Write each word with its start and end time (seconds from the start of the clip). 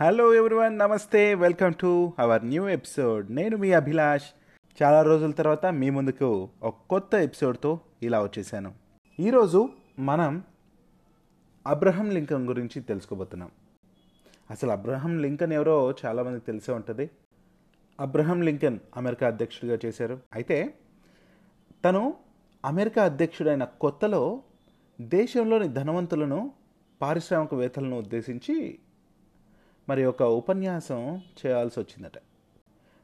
Hello 0.00 0.34
everyone 0.34 0.78
నమస్తే 0.78 1.34
welcome 1.34 1.72
to 1.74 2.12
our 2.18 2.46
new 2.46 2.68
episode 2.68 3.34
నేను 3.34 3.56
మీ 3.56 3.72
అభిలాష్. 3.72 4.24
చాలా 4.82 5.02
రోజుల 5.02 5.30
తర్వాత 5.30 5.66
మీ 5.66 5.90
ముందుకు 5.90 6.48
ఒక 6.62 6.74
కొత్త 6.90 7.14
ఎపిసోడ్తో 7.14 7.80
ఇలా 8.02 8.22
వచ్చేసాను. 8.22 8.74
ఈరోజు 9.20 9.68
మనం 9.98 10.44
అబ్రహం 11.66 12.10
లింకన్ 12.10 12.46
గురించి 12.46 12.82
తెలుసుకోబోతున్నాం. 12.82 13.50
అసలు 14.50 14.70
అబ్రహం 14.70 15.18
లింకన్ 15.18 15.52
ఎవరో 15.52 15.94
చాలామందికి 16.06 16.46
తెలిసే 16.46 16.72
ఉంటుంది. 16.72 17.10
అబ్రహం 18.00 18.42
లింకన్ 18.42 18.78
అమెరికా 18.96 19.26
అధ్యక్షుడిగా 19.26 19.78
చేశారు. 19.84 20.20
అయితే 20.32 20.74
తను 21.84 22.14
అమెరికా 22.64 23.04
అధ్యక్షుడైన 23.04 23.64
కొత్తలో 23.64 24.42
దేశంలోని 25.00 25.68
ధనవంతులను 25.68 26.52
పారిశ్రామికవేత్తలను 27.02 27.98
ఉద్దేశించి 27.98 28.78
మరి 29.88 30.04
ఒక 30.04 30.22
ఉపన్యాసం 30.22 31.22
చేయాల్సి 31.40 31.80
వచ్చిందట 31.80 32.12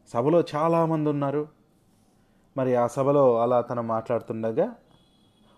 సభలో 0.09 0.45
చాలామంది 0.55 1.09
ఉన్నారు 1.11 1.49
మరి 2.57 2.75
ఆ 2.75 2.87
సభలో 2.87 3.41
అలా 3.43 3.59
అతను 3.59 3.83
మాట్లాడుతుండగా 3.83 4.77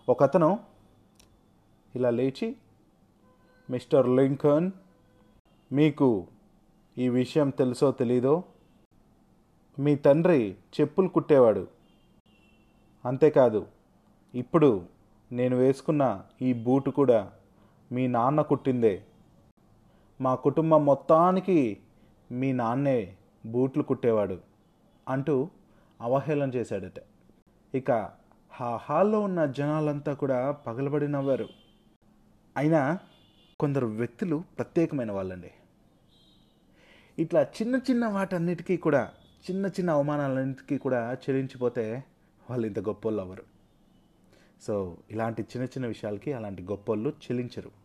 ఒక 0.09 0.23
అతను 0.23 0.59
ఇలా 1.95 2.09
లేచి 2.09 2.55
మిస్టర్ 3.69 4.09
లింకన్ 4.09 4.71
మీకు 5.71 6.27
ఈ 6.97 7.09
విషయం 7.09 7.49
తెలుసో 7.49 7.91
తెలీదో? 7.91 8.43
మీ 9.79 9.95
తండ్రి 9.95 10.55
చెప్పులు 10.81 11.07
కుట్టేవాడు. 11.07 11.67
అంతేకాదు 13.05 13.67
ఇప్పుడు 14.35 14.85
నేను 15.31 15.55
వేసుకున్న 15.55 16.23
ఈ 16.41 16.53
బూటు 16.53 16.89
కూడా 16.89 17.31
మీ 17.91 18.07
నాన్న 18.07 18.41
కుట్టిందే. 18.41 19.05
మా 20.21 20.35
కుటుంబం 20.35 20.85
మొత్తానికి 20.85 21.77
మీ 22.31 22.53
నాన్నే 22.53 23.15
బూట్లు 23.45 23.83
కుట్టేవాడు 23.83 24.39
అంటూ 25.07 25.49
అవహేళన 26.01 26.49
చేశాడట. 26.49 26.93
ఇక 27.75 27.91
ఆ 28.61 28.75
హాల్లో 28.75 29.19
ఉన్న 29.21 29.45
జనాలంతా 29.45 30.13
కూడా 30.13 30.51
పగలబడి 30.51 31.07
నవ్వారు. 31.07 31.49
అయినా 32.57 32.99
కొందరు 33.59 33.87
వ్యక్తులు 33.87 34.43
ప్రత్యేకమైన 34.57 35.11
వాళ్ళండి. 35.11 35.51
ఇట్లా 37.19 37.41
చిన్న 37.41 37.75
చిన్న 37.75 38.05
వాటన్నిటికీ 38.05 38.77
కూడా 38.77 39.11
చిన్న 39.49 39.65
చిన్న 39.65 39.89
అవమానాలన్నిటికీ 39.89 40.77
కూడా 40.77 41.13
చెల్లించిపోతే 41.13 42.03
వాళ్ళు 42.49 42.67
ఇంత 42.67 42.79
గొప్పోళ్ళు 42.79 43.21
అవ్వరు. 43.21 43.43
సో 44.61 44.97
ఇలాంటి 45.11 45.41
చిన్న 45.41 45.65
చిన్న 45.65 45.87
విషయాలకి 45.87 46.33
అలాంటి 46.33 46.63
గొప్పోళ్ళు 46.63 47.09
చెల్లించరు 47.09 47.84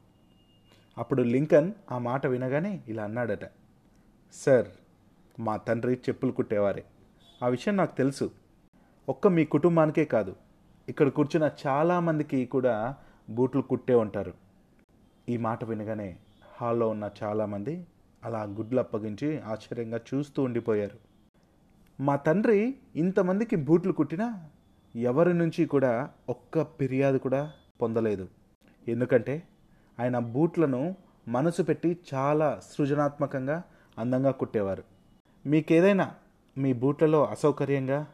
అప్పుడు 1.00 1.22
లింకన్ 1.22 1.72
ఆ 1.92 1.98
మాట 1.98 2.26
వినగానే 2.26 2.82
ఇలా 2.88 3.04
అన్నాడట 3.04 3.44
సార్ 4.32 4.68
మా 5.40 5.56
తండ్రి 5.56 5.94
చెప్పులు 5.94 6.32
కుట్టేవారే. 6.32 6.84
ఆ 7.42 7.48
విషయం 7.48 7.76
నాకు 7.76 7.96
తెలుసు. 7.96 8.30
ఒక్క 9.08 9.28
మీ 9.28 9.44
కుటుంబానికే 9.44 10.04
కాదు. 10.04 10.36
ఇక్కడ 10.88 11.08
కూర్చున్న 11.08 11.50
చాలామందికి 11.66 12.46
కూడా 12.46 12.74
బూట్లు 13.30 13.62
కుట్టే 13.62 13.94
ఉంటారు. 13.94 14.32
ఈ 15.28 15.36
మాట 15.36 15.64
వినగానే 15.64 16.16
హాల్లో 16.56 16.88
ఉన్న 16.88 17.10
చాలామంది 17.22 17.86
అలా 18.24 18.42
గుడ్లు 18.42 18.80
అప్పగించి 18.80 19.40
ఆశ్చర్యంగా 19.40 20.00
చూస్తూ 20.08 20.42
ఉండిపోయారు. 20.42 20.98
మా 22.00 22.16
తండ్రి 22.16 22.58
ఇంతమందికి 22.96 23.56
బూట్లు 23.56 23.92
కుట్టినా 23.92 24.28
ఎవరి 24.96 25.34
నుంచి 25.34 25.64
కూడా 25.66 25.92
ఒక్క 26.28 26.62
ఫిర్యాదు 26.62 27.18
కూడా 27.18 27.52
పొందలేదు. 27.82 28.28
ఎందుకంటే 28.88 29.42
ఆయన 30.00 30.18
బూట్లను 30.18 30.96
మనసు 31.28 31.62
పెట్టి 31.62 31.98
చాలా 32.14 32.60
సృజనాత్మకంగా 32.60 33.62
అందంగా 33.98 34.30
కుట్టేవారు. 34.30 34.84
మీకేదైనా 35.46 36.14
మీ 36.58 36.72
బూట్లలో 36.72 37.24
అసౌకర్యంగా 37.24 38.06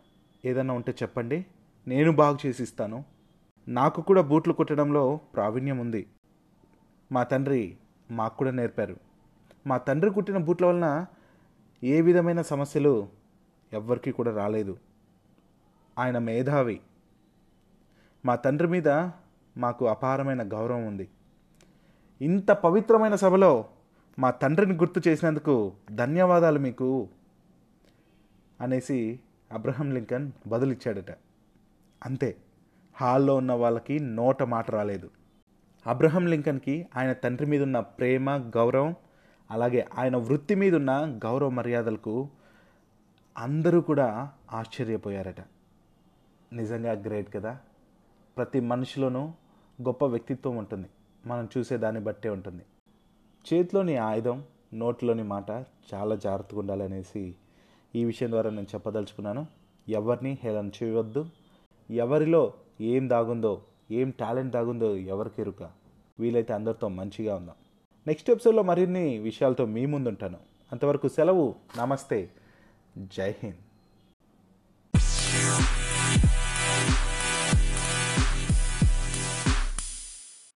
ఏదైనా 0.44 0.74
ఉంటే 0.74 0.92
చెప్పండి. 0.92 1.46
నేను 1.88 2.12
బాగు 2.12 2.38
చేసిస్తాను 2.46 3.04
నాకు 3.68 4.00
కూడా 4.00 4.22
బూట్లు 4.22 4.52
కుట్టడంలో 4.52 5.16
ప్రావీణ్యం 5.34 5.78
ఉంది. 5.78 6.06
మా 7.12 7.22
తండ్రి 7.22 7.76
మాకు 8.10 8.36
కూడా 8.36 8.50
నేర్పారు. 8.50 8.96
మా 9.66 9.76
తండ్రి 9.76 10.10
కుట్టిన 10.10 10.36
బూట్ల 10.36 10.66
వలన 10.66 11.06
ఏ 11.84 12.00
విధమైన 12.00 12.42
సమస్యలు 12.42 13.08
ఎవ్వరికీ 13.72 14.12
కూడా 14.12 14.36
రాలేదు. 14.36 14.78
ఆయన 15.98 16.18
మేధావి. 16.18 16.80
మా 18.24 18.34
తండ్రి 18.34 18.68
మీద 18.68 18.88
మాకు 19.56 19.88
అపారమైన 19.88 20.52
గౌరవం 20.52 20.86
ఉంది. 20.86 21.08
ఇంత 22.22 22.50
పవిత్రమైన 22.50 23.14
సభలో 23.14 23.64
మా 24.18 24.30
తండ్రిని 24.30 24.74
గుర్తు 24.74 25.08
చేసినందుకు 25.08 25.72
ధన్యవాదాలు 25.90 26.58
మీకు 26.58 27.08
అనేసి 28.60 29.20
అబ్రహం 29.52 29.92
లింకన్ 29.92 30.32
బదులిచ్చాడట. 30.46 31.10
అంతే 32.04 32.36
హాల్లో 33.00 33.36
ఉన్న 33.36 33.52
వాళ్ళకి 33.52 33.98
నోట 33.98 34.42
మాట 34.42 34.70
రాలేదు. 34.70 35.10
అబ్రహం 35.86 36.26
లింకన్కి 36.26 36.86
ఆయన 36.96 37.12
తండ్రి 37.12 37.46
మీద 37.46 37.62
ఉన్న 37.62 37.80
ప్రేమ 37.80 38.36
గౌరవం 38.36 38.94
అలాగే 39.50 39.88
ఆయన 39.98 40.16
వృత్తి 40.16 40.54
మీద 40.54 40.74
ఉన్న 40.74 41.18
గౌరవ 41.24 41.48
మర్యాదలకు 41.48 42.28
అందరూ 43.38 43.80
కూడా 43.80 44.32
ఆశ్చర్యపోయారట. 44.52 45.40
నిజంగా 46.52 46.92
గ్రేట్ 46.92 47.34
కదా. 47.34 47.58
ప్రతి 48.36 48.60
మనిషిలోనూ 48.60 49.32
గొప్ప 49.82 50.04
వ్యక్తిత్వం 50.04 50.56
ఉంటుంది. 50.56 50.86
మనం 51.26 51.48
చూసే 51.58 51.76
దాన్ని 51.76 52.02
బట్టే 52.02 52.28
ఉంటుంది. 52.28 52.62
చేతిలోని 53.52 53.96
ఆయుధం 53.96 54.44
నోట్లోని 54.74 55.22
మాట 55.22 55.50
చాలా 55.94 56.14
జాగ్రత్తగా 56.14 56.60
ఉండాలనేసి 56.60 57.34
ఈ 57.94 58.04
విషయం 58.04 58.30
ద్వారా 58.30 58.50
నేను 58.50 58.66
చెప్పదలుచుకున్నాను. 58.74 59.46
ఎవరిని 59.88 60.38
హేళన 60.42 60.70
చేయవద్దు. 60.82 61.26
ఎవరిలో 61.90 62.52
ఏం 62.80 63.10
దాగుందో 63.10 63.62
ఏం 63.90 64.10
టాలెంట్ 64.10 64.52
దాగుందో 64.52 64.96
ఎవరికి 64.96 65.40
ఎరుక. 65.40 65.70
వీలైతే 66.20 66.52
అందరితో 66.52 66.88
మంచిగా 66.88 67.34
ఉందాం. 67.34 67.54
నెక్స్ట్ 68.06 68.30
ఎపిసోడ్లో 68.30 68.62
మరిన్ని 68.62 69.18
విషయాలతో 69.18 69.66
మీ 69.66 69.86
ముందుంటాను. 69.86 70.38
అంతవరకు 70.72 71.08
సెలవు. 71.08 71.54
నమస్తే. 71.78 72.30
జై 72.98 73.30
హింద్. 73.30 73.65